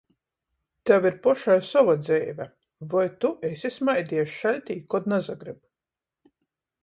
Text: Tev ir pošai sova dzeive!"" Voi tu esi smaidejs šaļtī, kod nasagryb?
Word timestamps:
Tev 0.89 1.03
ir 1.09 1.17
pošai 1.25 1.57
sova 1.71 1.93
dzeive!"" 2.05 2.47
Voi 2.93 3.05
tu 3.25 3.31
esi 3.51 3.71
smaidejs 3.77 4.33
šaļtī, 4.39 4.81
kod 4.95 5.11
nasagryb? 5.13 5.61